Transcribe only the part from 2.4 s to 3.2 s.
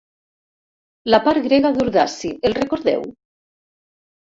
el recordeu?